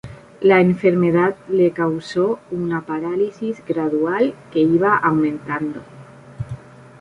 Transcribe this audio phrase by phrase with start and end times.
[0.41, 5.81] La enfermedad le causó una parálisis gradual que iba aumentando.